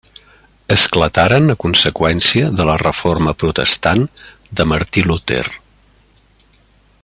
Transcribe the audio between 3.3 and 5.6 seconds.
protestant de Martí Luter.